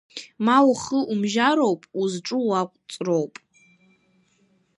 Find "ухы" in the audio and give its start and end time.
0.69-0.99